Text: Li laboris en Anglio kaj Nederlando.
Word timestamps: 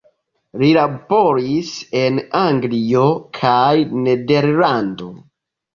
Li 0.61 0.69
laboris 0.77 1.69
en 2.01 2.19
Anglio 2.41 3.07
kaj 3.43 3.71
Nederlando. 4.09 5.17